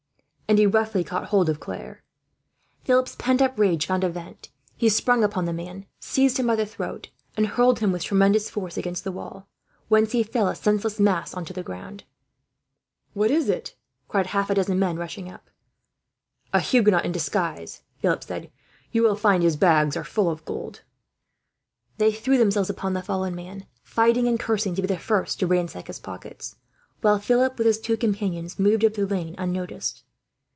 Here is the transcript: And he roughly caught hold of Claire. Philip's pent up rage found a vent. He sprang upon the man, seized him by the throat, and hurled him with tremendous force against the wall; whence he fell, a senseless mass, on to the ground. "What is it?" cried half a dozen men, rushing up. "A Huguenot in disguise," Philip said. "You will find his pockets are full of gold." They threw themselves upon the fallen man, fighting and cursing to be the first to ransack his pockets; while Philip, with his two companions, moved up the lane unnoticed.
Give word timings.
And 0.51 0.59
he 0.59 0.65
roughly 0.67 1.01
caught 1.05 1.27
hold 1.27 1.47
of 1.49 1.61
Claire. 1.61 2.03
Philip's 2.83 3.15
pent 3.15 3.41
up 3.41 3.57
rage 3.57 3.85
found 3.87 4.03
a 4.03 4.09
vent. 4.09 4.49
He 4.75 4.89
sprang 4.89 5.23
upon 5.23 5.45
the 5.45 5.53
man, 5.53 5.85
seized 6.01 6.35
him 6.35 6.47
by 6.47 6.57
the 6.57 6.65
throat, 6.65 7.09
and 7.37 7.47
hurled 7.47 7.79
him 7.79 7.93
with 7.93 8.03
tremendous 8.03 8.49
force 8.49 8.75
against 8.75 9.05
the 9.05 9.13
wall; 9.13 9.47
whence 9.87 10.11
he 10.11 10.23
fell, 10.23 10.49
a 10.49 10.55
senseless 10.55 10.99
mass, 10.99 11.33
on 11.33 11.45
to 11.45 11.53
the 11.53 11.63
ground. 11.63 12.03
"What 13.13 13.31
is 13.31 13.47
it?" 13.47 13.75
cried 14.09 14.27
half 14.27 14.49
a 14.49 14.55
dozen 14.55 14.77
men, 14.77 14.97
rushing 14.97 15.31
up. 15.31 15.49
"A 16.51 16.59
Huguenot 16.59 17.05
in 17.05 17.13
disguise," 17.13 17.83
Philip 17.99 18.21
said. 18.21 18.51
"You 18.91 19.03
will 19.03 19.15
find 19.15 19.43
his 19.43 19.55
pockets 19.55 19.95
are 19.95 20.03
full 20.03 20.29
of 20.29 20.43
gold." 20.43 20.81
They 21.97 22.11
threw 22.11 22.37
themselves 22.37 22.69
upon 22.69 22.91
the 22.91 23.01
fallen 23.01 23.35
man, 23.35 23.67
fighting 23.83 24.27
and 24.27 24.37
cursing 24.37 24.75
to 24.75 24.81
be 24.81 24.87
the 24.89 24.97
first 24.99 25.39
to 25.39 25.47
ransack 25.47 25.87
his 25.87 25.99
pockets; 25.99 26.57
while 26.99 27.19
Philip, 27.19 27.57
with 27.57 27.67
his 27.67 27.79
two 27.79 27.95
companions, 27.95 28.59
moved 28.59 28.83
up 28.83 28.95
the 28.95 29.05
lane 29.07 29.33
unnoticed. 29.37 30.03